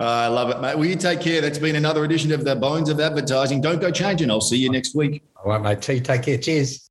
Ah, 0.00 0.24
I 0.24 0.26
love 0.26 0.50
it, 0.50 0.60
mate. 0.60 0.76
Will 0.76 0.86
you 0.86 0.96
take 0.96 1.20
care. 1.20 1.40
That's 1.40 1.58
been 1.58 1.76
another 1.76 2.02
edition 2.04 2.32
of 2.32 2.44
the 2.44 2.56
Bones 2.56 2.88
of 2.88 2.98
Advertising. 2.98 3.60
Don't 3.60 3.80
go 3.80 3.92
changing. 3.92 4.28
I'll 4.28 4.40
see 4.40 4.56
you 4.56 4.68
next 4.68 4.96
week. 4.96 5.22
All 5.36 5.52
right, 5.52 5.60
mate. 5.62 5.82
Take 5.82 6.22
care. 6.22 6.36
Cheers. 6.36 6.90